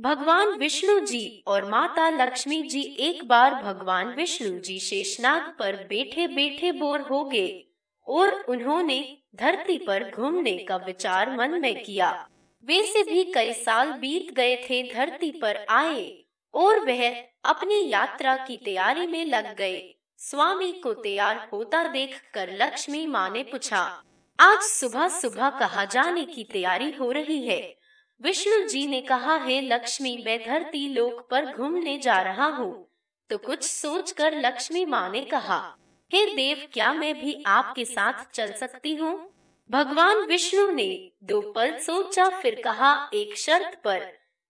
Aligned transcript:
भगवान 0.00 0.48
विष्णु 0.48 0.98
जी 1.00 1.42
और 1.46 1.64
माता 1.70 2.08
लक्ष्मी 2.10 2.60
जी 2.62 2.80
एक 3.00 3.22
बार 3.28 3.54
भगवान 3.54 4.08
विष्णु 4.08 4.58
जी 4.58 4.78
शेषनाग 4.78 5.48
पर 5.58 5.76
बैठे 5.76 6.26
बैठे 6.28 6.70
बोर 6.72 7.00
हो 7.00 7.22
गए 7.24 7.64
और 8.08 8.32
उन्होंने 8.48 9.00
धरती 9.34 9.78
पर 9.78 10.10
घूमने 10.10 10.56
का 10.58 10.76
विचार 10.76 11.34
मन 11.36 11.60
में 11.60 11.82
किया। 11.84 12.10
वैसे 12.64 13.02
भी 13.02 13.24
कई 13.24 13.52
साल 13.52 13.92
बीत 13.92 14.32
गए 14.34 14.56
थे, 14.56 14.82
धरती 14.94 15.30
पर 15.30 15.64
आए 15.68 16.24
और 16.54 16.78
वह 16.80 17.08
अपनी 17.44 17.88
यात्रा 17.90 18.36
की 18.36 18.56
तैयारी 18.56 19.06
में 19.06 19.24
लग 19.24 19.54
गए। 19.56 19.94
स्वामी 20.20 20.72
को 20.72 20.92
तैयार 20.92 21.48
होता 21.52 21.82
देखकर 21.88 22.56
लक्ष्मी 22.62 23.06
माँ 23.06 23.28
ने 23.30 23.42
पूछा, 23.42 23.82
आज 24.38 24.60
सुबह 24.60 25.08
सुबह 25.08 25.50
कहा 25.50 25.84
जाने 25.84 26.24
की 26.24 26.44
तैयारी 26.44 26.90
हो 26.92 27.10
रही 27.12 27.46
है? 27.46 27.77
विष्णु 28.20 28.68
जी 28.68 28.86
ने 28.86 29.00
कहा, 29.00 29.36
है 29.36 29.60
लक्ष्मी, 29.60 30.22
मैं 30.26 30.38
धरती 30.46 30.88
लोक 30.88 31.28
पर 31.30 31.46
घूमने 31.46 31.98
जा 31.98 32.20
रहा 32.22 32.46
हूँ। 32.46 32.88
तो 33.30 33.38
कुछ 33.38 33.62
सोचकर 33.62 34.38
लक्ष्मी 34.38 34.84
माँ 34.84 35.10
ने 35.10 35.20
कहा, 35.20 35.76
हे 36.12 36.34
देव, 36.34 36.68
क्या 36.72 36.92
मैं 36.92 37.14
भी 37.20 37.42
आपके 37.46 37.84
साथ 37.84 38.24
चल 38.34 38.52
सकती 38.52 38.94
हूँ? 38.94 39.30
भगवान 39.70 40.16
विष्णु 40.16 40.70
ने 40.70 41.10
दो 41.24 41.40
पल 41.52 41.78
सोचा, 41.78 42.28
फिर 42.28 42.60
कहा, 42.64 43.10
एक 43.14 43.36
शर्त 43.36 43.80
पर। 43.84 43.98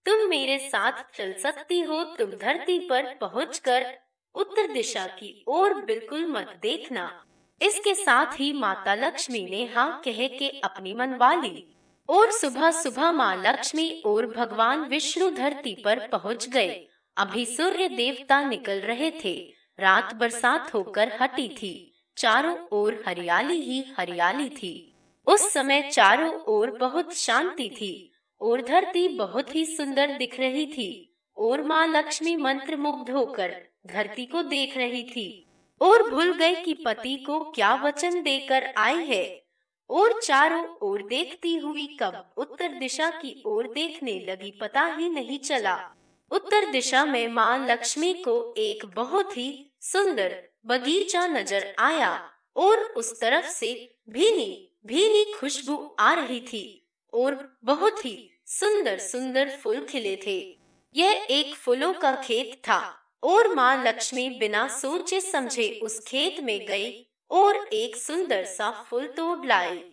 तुम 0.07 0.29
मेरे 0.29 0.59
साथ 0.59 0.93
चल 1.16 1.32
सकती 1.32 1.80
हो, 1.80 2.02
तुम 2.05 2.30
धरती 2.30 2.79
पर 2.79 3.15
पहुंचकर 3.21 3.95
उत्तर 4.35 4.73
दिशा 4.73 5.07
की 5.07 5.45
ओर 5.48 5.74
बिल्कुल 5.74 6.27
मत 6.27 6.59
देखना। 6.62 7.24
इसके 7.62 7.95
साथ 7.95 8.41
ही 8.41 8.52
माता 8.52 8.95
लक्ष्मी 8.95 9.46
ने 9.51 9.65
हाँ 9.65 10.02
कह 10.05 10.27
के 10.29 10.48
अपनी 10.48 10.95
मनवा 10.95 11.35
ली। 11.35 11.77
और 12.09 12.30
सुबह 12.30 12.71
सुबह 12.71 13.11
माँ 13.12 13.35
लक्ष्मी 13.37 14.03
और 14.07 14.27
भगवान 14.27 14.85
विष्णु 14.85 15.30
धरती 15.30 15.75
पर 15.85 16.09
पहुँच 16.09 16.49
गए। 16.49 16.87
अभी 17.16 17.45
सूर्य 17.47 17.89
देवता 17.89 18.41
निकल 18.49 18.80
रहे 18.80 19.11
थे। 19.25 19.35
रात 19.80 20.15
बरसात 20.15 20.74
होकर 20.74 21.13
हटी 21.21 21.49
थी। 21.49 21.95
चारों 22.16 22.57
ओर 22.73 23.05
हरियाली 23.09 23.60
ही 23.60 23.85
हरियाली 23.99 24.49
थी। 24.49 24.95
उस 25.27 25.52
समय 25.52 25.91
चारों 25.91 26.32
ओर 26.49 26.71
बहुत 26.71 27.15
शांति 27.15 27.69
थी 27.71 28.13
और 28.41 28.63
धरती 28.63 29.09
बहुत 29.09 29.54
ही 29.54 29.65
सुंदर 29.65 30.16
दिख 30.16 30.41
रही 30.41 30.66
थी 30.66 31.16
और 31.37 31.63
माँ 31.63 31.87
लक्ष्मी 31.87 32.37
मंत्र 32.37 32.77
मुग्ध 32.77 33.10
होकर 33.10 33.54
धरती 33.87 34.27
को 34.27 34.43
देख 34.43 34.77
रही 34.77 35.02
थी। 35.02 35.45
और 35.80 36.10
भूल 36.10 36.32
गए 36.32 36.54
कि 36.54 36.75
पति 36.75 37.16
को 37.16 37.38
क्या 37.51 37.75
वचन 37.75 38.23
देकर 38.23 38.73
आई 38.77 39.04
है। 39.04 39.48
और 39.91 40.21
चारों 40.23 40.65
ओर 40.83 41.03
देखती 41.09 41.57
हुई 41.57 41.87
कब 42.01 42.35
उत्तर 42.37 42.79
दिशा 42.79 43.11
की 43.11 43.43
ओर 43.47 43.69
देखने 43.75 44.19
लगी, 44.29 44.51
पता 44.61 44.85
ही 44.97 45.09
नहीं 45.09 45.39
चला। 45.39 45.77
उत्तर 46.31 46.71
दिशा 46.71 47.05
में 47.05 47.29
माँ 47.29 47.67
लक्ष्मी 47.67 48.13
को 48.15 48.55
एक 48.59 48.85
बहुत 48.97 49.37
ही 49.37 49.51
सुंदर 49.83 50.37
बगीचा 50.66 51.27
नज़र 51.27 51.75
आया 51.79 52.11
और 52.57 52.79
उस 52.97 53.21
तरफ़ 53.21 53.47
से 53.47 53.73
भीनी 54.11 54.65
भीनी 54.87 55.25
खुशबू 55.33 55.77
आ 56.01 56.13
रही 56.15 56.41
थी 56.43 56.65
और 57.13 57.37
बहुत 57.65 58.05
ही 58.05 58.31
सुंदर 58.47 58.99
सुंदर 58.99 59.51
फूल 59.63 59.85
खिले 59.85 60.16
थे। 60.27 60.39
यह 60.95 61.27
एक 61.31 61.55
फूलों 61.55 61.93
का 61.93 62.15
खेत 62.16 62.55
था 62.65 62.79
और 63.23 63.55
माँ 63.55 63.85
लक्ष्मी 63.85 64.28
बिना 64.31 64.66
सोचे 64.69 65.21
समझे 65.21 65.69
उस 65.83 65.99
खेत 66.00 66.41
में 66.41 66.59
गई 66.66 66.91
और 67.31 67.56
एक 67.72 67.97
सुंदर 67.97 68.44
सा 68.44 68.71
फूल 68.71 69.06
तोड़ 69.06 69.47
लाए। 69.47 69.84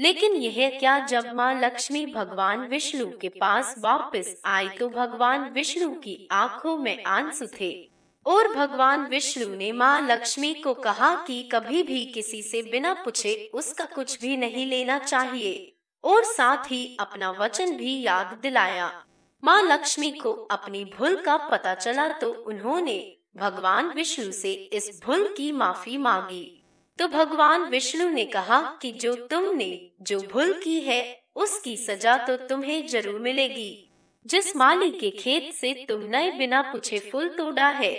लेकिन 0.00 0.32
यह 0.32 0.78
क्या 0.78 0.98
जब 0.98 1.32
माँ 1.34 1.60
लक्ष्मी 1.60 2.06
भगवान 2.06 2.60
विष्णु 2.60 3.06
के 3.18 3.28
पास 3.28 3.74
वापस 3.78 4.42
आई 4.44 4.68
तो 4.68 4.88
भगवान 4.88 5.50
विष्णु 5.50 5.90
की 5.90 6.28
आँखों 6.32 6.78
में 6.78 7.04
आँसू 7.04 7.46
थे। 7.60 7.90
और 8.26 8.54
भगवान 8.54 9.06
विष्णु 9.06 9.54
ने 9.56 9.72
माँ 9.72 10.00
लक्ष्मी 10.00 10.54
को 10.54 10.74
कहा 10.74 11.24
कि 11.24 11.48
कभी 11.52 11.82
भी 11.82 12.04
किसी 12.04 12.42
से 12.42 12.62
बिना 12.62 12.94
पूछे 12.94 13.50
उसका 13.54 13.84
कुछ 13.84 14.20
भी 14.20 14.36
नहीं 14.36 14.66
लेना 14.66 14.98
चाहिए। 14.98 15.76
और 16.04 16.24
साथ 16.24 16.64
ही 16.64 16.96
अपना 17.00 17.30
वचन 17.30 17.76
भी 17.76 18.02
याद 18.02 18.38
दिलाया। 18.42 19.04
माँ 19.44 19.62
लक्ष्मी 19.62 20.10
को 20.10 20.32
अपनी 20.32 20.84
भूल 20.84 21.16
का 21.16 21.36
पता 21.36 21.74
चला 21.74 22.08
तो 22.08 22.32
उन्होंने 22.32 23.16
भगवान 23.36 23.88
विष्णु 23.88 24.32
से 24.32 24.52
इस 24.52 25.00
भूल 25.04 25.34
की 25.36 25.52
माफ़ी 25.52 25.96
मांगी। 25.96 26.63
तो 26.98 27.08
भगवान 27.08 27.62
विष्णु 27.62 28.08
ने 28.08 28.24
कहा 28.24 28.60
कि 28.82 28.92
जो 28.92 29.14
तुमने, 29.14 29.90
जो 30.02 30.18
भूल 30.20 30.52
की 30.62 30.80
है, 30.80 31.02
उसकी 31.36 31.76
सजा 31.76 32.16
तो 32.16 32.36
तुम्हें 32.36 32.86
ज़रूर 32.86 33.20
मिलेगी। 33.20 33.90
जिस 34.26 34.56
माली 34.56 34.90
के 34.90 35.10
खेत 35.10 35.52
से 35.54 35.72
तुमने 35.88 36.30
बिना 36.30 36.62
पूछे 36.62 36.98
फूल 36.98 37.28
तोड़ा 37.28 37.68
है, 37.68 37.92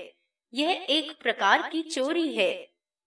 यह 0.53 0.85
एक 0.89 1.11
प्रकार 1.23 1.69
की 1.71 1.81
चोरी 1.81 2.33
है। 2.35 2.51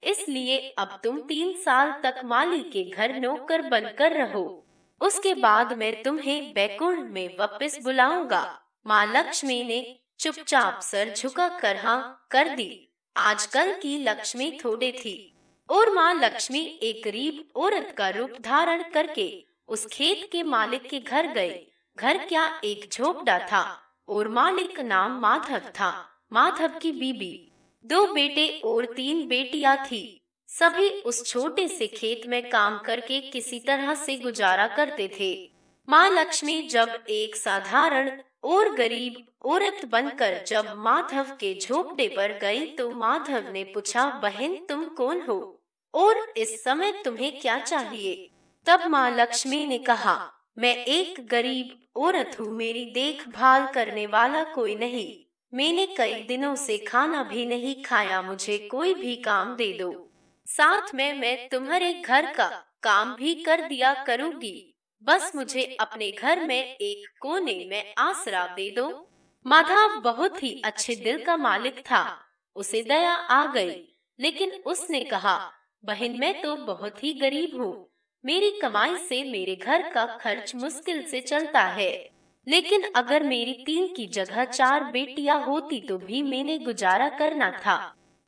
इसलिए 0.03 0.59
अब 0.78 1.00
तुम 1.04 1.21
तीन 1.21 1.53
साल 1.53 1.93
तक 2.03 2.20
माली 2.25 2.60
के 2.62 2.82
घर 2.91 3.15
नौकर 3.20 3.62
बनकर 3.62 4.12
रहो। 4.12 4.65
उसके 5.00 5.34
बाद 5.34 5.72
मैं 5.72 6.03
तुम्हें 6.03 6.53
बैकुंठ 6.53 6.99
में 6.99 7.37
वापस 7.38 7.78
बुलाऊँगा। 7.84 8.43
माँ 8.87 9.06
लक्ष्मी 9.06 9.62
ने 9.65 9.81
चुपचाप 10.20 10.81
सर 10.81 11.12
झुका 11.16 11.49
कर 11.59 11.76
हाँ 11.76 12.28
कर 12.31 12.49
दी। 12.49 12.88
आजकल 13.16 13.72
की 13.72 13.99
लक्ष्मी 13.99 14.50
थोड़े 14.65 14.93
थी। 14.93 15.34
और 15.70 15.90
माँ 15.90 16.14
लक्ष्मी 16.14 16.60
एक 16.82 17.02
गरीब 17.04 17.44
औरत 17.56 17.94
का 17.98 18.08
रूप 18.08 18.30
धारण 18.40 18.82
करके 18.94 19.44
उस 19.68 19.86
खेत 19.86 20.28
के 20.32 20.42
मालिक 20.42 20.88
के 20.90 21.00
घर 21.00 21.26
गए। 21.26 21.66
घर 21.98 22.18
क्या 22.18 22.60
एक 22.64 22.88
झोपड़ा 22.92 23.38
था 23.38 23.62
और 24.08 24.28
मालिक 24.28 24.76
का 24.76 24.82
नाम 24.82 25.20
माधव 25.20 25.68
था। 25.70 25.90
माधव 26.32 26.78
की 26.82 26.92
बीबी। 26.92 27.52
दो 27.84 28.06
बेटे 28.06 28.48
और 28.64 28.84
तीन 28.86 29.26
बेटियाँ 29.28 29.76
थी। 29.84 30.20
सभी 30.48 30.88
उस 30.88 31.24
छोटे 31.26 31.68
से 31.68 31.86
खेत 31.86 32.26
में 32.26 32.50
काम 32.50 32.78
करके 32.78 33.20
किसी 33.20 33.58
तरह 33.58 33.94
से 33.94 34.16
गुजारा 34.16 34.66
करते 34.66 35.08
थे। 35.20 35.50
माँ 35.88 36.08
लक्ष्मी 36.10 36.62
जब 36.62 37.04
एक 37.08 37.36
साधारण 37.36 38.10
और 38.44 38.74
गरीब 38.74 39.24
औरत 39.44 39.84
बनकर 39.84 40.42
जब 40.46 40.74
माधव 40.76 41.36
के 41.40 41.58
झोपड़े 41.60 42.08
पर 42.08 42.38
गई 42.38 42.66
तो 42.66 42.90
माधव 42.90 43.52
ने 43.52 43.64
पूछा, 43.64 44.04
बहन, 44.22 44.56
तुम 44.68 44.84
कौन 44.84 45.20
हो? 45.20 45.57
और 45.94 46.32
इस 46.37 46.65
समय 46.65 46.93
तुम्हें 47.04 47.41
क्या 47.41 47.59
चाहिए? 47.59 48.31
तब 48.66 48.87
माँ 48.87 49.10
लक्ष्मी 49.10 49.66
ने 49.66 49.78
कहा, 49.78 50.32
मैं 50.59 50.76
एक 50.76 51.28
गरीब 51.28 51.78
औरत 51.97 52.37
हूँ, 52.41 52.50
मेरी 52.53 52.84
देखभाल 52.84 53.66
करने 53.66 54.06
वाला 54.06 54.44
कोई 54.44 54.75
नहीं। 54.75 55.25
मैंने 55.54 55.87
कई 55.87 56.15
दिनों 56.22 56.54
से 56.56 56.78
खाना 56.78 57.22
भी 57.22 57.47
नहीं 57.47 57.82
खाया, 57.82 58.22
मुझे 58.22 58.59
कोई 58.59 58.94
भी 58.94 59.16
काम 59.16 59.56
दे 59.56 59.72
दो। 59.72 60.10
साथ 60.47 60.94
में 60.94 61.12
मैं 61.12 61.49
तुम्हारे 61.49 61.93
घर 61.93 62.34
का 62.34 62.65
काम 62.82 63.15
भी 63.15 63.34
कर 63.34 63.60
दिया 63.60 64.05
करूँगी। 64.05 64.75
बस 65.03 65.32
मुझे 65.37 65.76
अपने 65.81 66.10
घर 66.10 66.47
में 66.47 66.76
एक 66.76 67.19
कोने 67.20 67.66
में 67.70 67.94
आसरा 67.99 68.47
दे 68.47 68.70
दो। 68.70 69.10
माधव 69.47 70.00
बहुत 70.00 70.43
ही 70.43 70.62
अच्छे 70.65 70.94
दिल 70.94 71.25
का 71.25 71.37
मालिक 71.37 71.78
था। 71.81 72.19
उसे 72.56 72.82
दया 72.82 73.12
आ 73.12 73.53
गई, 73.53 73.97
लेकिन 74.20 74.50
उसने 74.50 75.00
कहा 75.00 75.53
बहन, 75.84 76.16
मैं 76.18 76.40
तो 76.42 76.56
बहुत 76.56 77.02
ही 77.04 77.12
गरीब 77.12 77.60
हूँ। 77.60 77.88
मेरी 78.24 78.50
कमाई 78.62 78.96
से 78.96 79.22
मेरे 79.24 79.54
घर 79.56 79.82
का 79.90 80.04
खर्च 80.16 80.54
मुश्किल 80.54 81.02
से 81.02 81.20
चलता 81.20 81.62
है। 81.62 81.92
लेकिन 82.46 82.82
अगर 82.96 83.22
मेरी 83.22 83.52
तीन 83.66 83.86
की 83.94 84.06
जगह 84.06 84.44
चार 84.44 84.84
बेटियाँ 84.84 85.44
होती 85.44 85.80
तो 85.80 85.98
भी 85.98 86.22
मैंने 86.22 86.58
गुजारा 86.58 87.08
करना 87.08 87.50
था। 87.66 87.76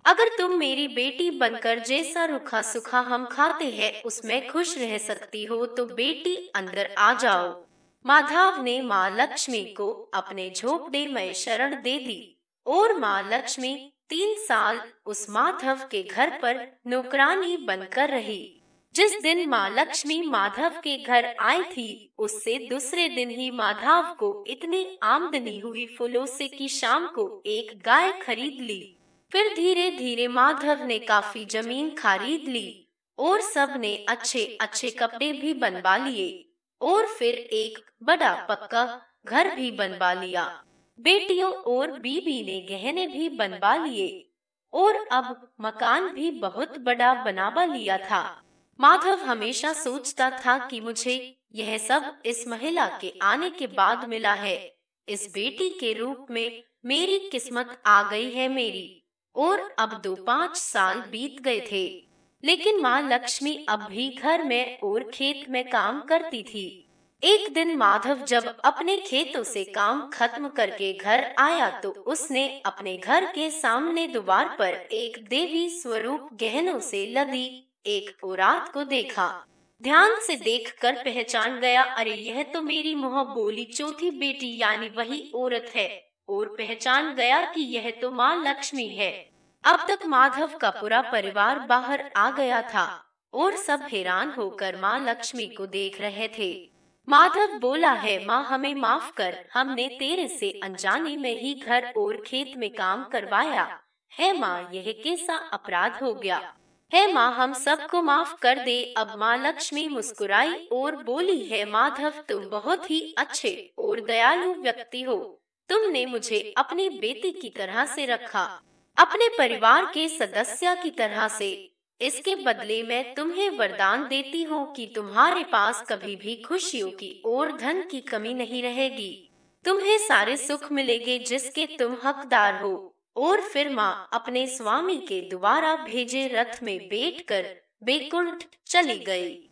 अगर 0.04 0.28
तुम 0.38 0.56
मेरी 0.56 0.88
बेटी 0.88 1.30
बनकर 1.30 1.78
जैसा 1.78 2.24
रुखा 2.24 2.62
सुखा 2.62 3.00
हम 3.00 3.24
खाते 3.26 3.64
हैं, 3.64 4.02
उसमें 4.02 4.48
खुश 4.48 4.76
रह 4.78 4.96
सकती 4.98 5.44
हो 5.44 5.66
तो 5.66 5.86
बेटी 5.86 6.36
अंदर 6.54 6.94
आ 6.98 7.12
जाओ। 7.14 7.64
माधव 8.04 8.62
ने 8.62 8.80
माँ 8.82 9.10
लक्ष्मी 9.10 9.64
को 9.64 9.90
अपने 10.14 10.50
झोपड़े 10.56 11.06
में 11.06 11.32
शरण 11.32 11.74
दे 11.82 11.98
दी 11.98 12.36
और 12.66 12.98
माँ 12.98 13.22
लक्ष्मी 13.32 13.92
तीन 14.10 14.34
साल 14.39 14.80
उस 15.07 15.27
माधव 15.30 15.78
के 15.91 16.03
घर 16.03 16.30
पर 16.30 16.66
नौकरानी 16.86 17.57
बनकर 17.57 18.09
रही। 18.09 18.62
जिस 18.95 19.12
दिन 19.22 19.48
माँ 19.48 19.68
लक्ष्मी 19.71 20.21
माधव 20.22 20.80
के 20.84 20.97
घर 20.97 21.24
आई 21.41 21.62
थी, 21.62 22.15
उससे 22.18 22.68
दूसरे 22.71 23.09
दिन 23.09 23.30
ही 23.30 23.51
माधव 23.51 24.15
को 24.18 24.45
इतनी 24.48 24.98
आमदनी 25.03 25.59
हुई 25.59 25.86
फूलों 25.86 26.27
से 26.27 26.48
कि 26.48 26.68
शाम 26.68 27.07
को 27.07 27.42
एक 27.47 27.71
गाय 27.84 28.12
खरीद 28.12 28.60
ली। 28.60 28.97
फिर 29.33 29.54
धीरे 29.54 29.91
धीरे 29.91 30.28
माधव 30.28 30.84
ने 30.86 30.98
काफ़ी 30.98 31.45
ज़मीन 31.45 31.91
खरीद 31.91 32.48
ली 32.48 32.86
और 33.18 33.41
सबने 33.41 34.06
अच्छे 34.09 34.59
अच्छे 34.60 34.91
कपड़े 34.91 35.33
भी 35.33 35.54
बनवा 35.54 35.97
लिए 35.97 36.51
और 36.80 37.06
फिर 37.06 37.34
एक 37.34 37.78
बड़ा 38.03 38.34
पक्का 38.48 38.84
घर 39.24 39.54
भी 39.54 39.71
बनवा 39.71 40.13
लिया। 40.13 40.65
बेटियों 41.00 41.52
और 41.52 41.98
बीबी 41.98 42.42
ने 42.42 42.60
गहने 42.60 43.06
भी 43.06 43.28
बनवा 43.28 43.86
लिए 43.86 44.30
और 44.72 44.94
अब 45.12 45.52
मकान 45.60 46.08
भी 46.08 46.30
बहुत 46.30 46.78
बड़ा 46.78 47.24
बनावा 47.24 47.64
लिया 47.64 47.98
था। 47.98 48.42
माधव 48.80 49.20
हमेशा 49.20 49.72
सोचता 49.72 50.30
था 50.30 50.58
कि 50.66 50.80
मुझे 50.80 51.36
यह 51.54 51.78
सब 51.78 52.22
इस 52.26 52.48
महिला 52.48 52.86
के 52.86 53.12
आने 53.22 53.50
के 53.50 53.66
बाद 53.66 54.08
मिला 54.08 54.34
है। 54.34 54.74
इस 55.08 55.30
बेटी 55.34 55.68
के 55.68 55.92
रूप 55.92 56.26
में 56.30 56.62
मेरी 56.84 57.18
किस्मत 57.18 57.82
आ 57.86 58.10
गई 58.10 58.30
है 58.30 58.48
मेरी 58.48 59.03
और 59.36 59.74
अब 59.78 60.00
दो 60.04 60.14
पाँच 60.14 60.56
साल 60.56 61.00
बीत 61.00 61.41
गए 61.42 61.60
थे। 61.72 62.10
लेकिन 62.44 62.80
माँ 62.80 63.10
लक्ष्मी 63.10 63.66
अब 63.68 63.86
भी 63.91 64.08
घर 64.08 64.44
में 64.44 64.78
और 64.78 65.10
खेत 65.14 65.50
में 65.50 65.70
काम 65.70 66.00
करती 66.00 66.42
थी। 66.42 66.90
एक 67.24 67.54
दिन 67.54 67.76
माधव 67.76 68.24
जब 68.24 68.60
अपने 68.60 68.96
खेतों 68.96 69.42
से 69.42 69.64
काम 69.64 70.10
खत्म 70.10 70.48
करके 70.48 70.92
घर 70.92 71.34
आया 71.38 71.80
तो 71.80 71.90
उसने 71.90 72.62
अपने 72.66 72.96
घर 72.96 73.24
के 73.24 73.50
सामने 73.50 74.06
द्वार 74.06 74.56
पर 74.58 74.68
एक 74.92 75.28
देवी 75.28 75.68
स्वरूप 75.68 76.28
गहनों 76.32 76.80
से 76.80 77.06
लदी, 77.06 77.72
एक 77.86 78.24
औरत 78.24 78.70
को 78.74 78.84
देखा। 78.84 79.46
ध्यान 79.82 80.10
से 80.20 80.36
देखकर 80.36 80.92
पहचान 80.92 81.60
गया, 81.60 81.82
अरे, 81.82 82.14
यह 82.14 82.42
तो 82.42 82.62
मेरी 82.62 82.94
मुँह 82.94 83.24
बोली 83.24 83.64
चौथी 83.64 84.10
बेटी, 84.10 84.58
यानी 84.62 84.88
वही 84.88 85.32
औरत 85.34 85.72
है। 85.76 86.10
और 86.28 86.48
पहचान 86.48 87.14
गया 87.14 87.44
कि 87.44 87.60
यह 87.60 87.90
तो 88.02 88.10
माँ 88.10 88.44
लक्ष्मी 88.48 88.88
है। 88.88 89.30
अब 89.64 89.86
तक 89.88 90.06
माधव 90.06 90.50
का 90.60 90.70
पूरा 90.70 91.00
परिवार 91.02 91.58
बाहर 91.58 92.10
आ 92.16 92.30
गया 92.30 92.62
था 92.62 93.04
और 93.34 93.56
सब 93.56 93.80
हैरान 93.92 94.30
होकर 94.30 94.76
माँ 94.76 95.06
लक्ष्मी 95.08 95.46
को 95.46 95.66
देख 95.66 96.00
रहे 96.00 96.28
थे। 96.28 96.79
माधव 97.08 97.58
बोला 97.58 97.92
है, 97.92 98.24
माँ, 98.24 98.44
हमें 98.44 98.74
माफ़ 98.74 99.12
कर। 99.12 99.38
हमने 99.54 99.88
तेरे 99.88 100.28
से 100.28 100.60
अनजाने 100.62 101.16
में 101.16 101.41
ही 101.41 101.54
घर 101.54 101.92
और 101.97 102.22
खेत 102.26 102.52
में 102.56 102.70
काम 102.70 103.04
करवाया। 103.04 103.80
है 104.18 104.38
माँ, 104.38 104.70
यह 104.72 105.00
कैसा 105.04 105.36
अपराध 105.36 106.02
हो 106.02 106.14
गया? 106.14 106.56
है 106.94 107.12
माँ, 107.12 107.34
हम 107.34 107.52
सबको 107.52 108.02
माफ़ 108.02 108.34
कर 108.42 108.58
दे। 108.58 108.94
अब 108.97 109.14
माँ 109.18 109.36
लक्ष्मी 109.38 109.88
मुस्कुराई 109.88 110.68
और 110.72 110.97
बोली, 110.97 111.47
है 111.47 111.64
माधव, 111.64 112.10
तुम 112.28 112.44
बहुत 112.44 112.91
ही 112.91 113.14
अच्छे 113.18 113.72
और 113.78 114.00
दयालु 114.00 114.54
व्यक्ति 114.54 115.03
हो। 115.03 115.42
तुमने 115.68 116.06
मुझे 116.06 116.54
अपनी 116.56 116.88
बेटी 116.88 117.32
की 117.32 117.50
तरह 117.50 117.84
से 117.84 118.06
रखा, 118.06 118.60
अपने 118.96 119.28
परिवार 119.38 119.84
के 119.84 120.08
सदस्य 120.08 120.76
की 120.82 120.91
तरह 120.91 121.28
से। 121.28 121.69
इसके 122.00 122.34
बदले 122.34 122.82
मैं 122.82 123.14
तुम्हें 123.14 123.50
वरदान 123.50 124.08
देती 124.08 124.42
हूँ 124.42 124.72
कि 124.74 124.92
तुम्हारे 124.94 125.44
पास 125.44 125.84
कभी 125.88 126.16
भी 126.16 126.36
खुशियों 126.36 126.91
की 126.91 127.22
और 127.26 127.56
धन 127.56 127.82
की 127.82 128.00
कमी 128.00 128.34
नहीं 128.34 128.62
रहेगी। 128.62 129.30
तुम्हें 129.64 129.98
सारे 129.98 130.36
सुख 130.36 130.72
मिलेंगे 130.72 131.18
जिसके 131.18 131.66
तुम 131.66 131.97
हकदार 132.04 132.62
हो। 132.62 132.94
और 133.16 133.41
फिर 133.41 133.68
माँ 133.68 134.08
अपने 134.12 134.47
स्वामी 134.47 134.97
के 134.97 135.20
द्वारा 135.30 135.74
भेजे 135.76 136.26
रथ 136.28 136.62
में 136.62 136.78
बैठकर 136.88 137.47
बेकुंठ 137.82 138.44
चली 138.66 138.98
गई। 138.98 139.49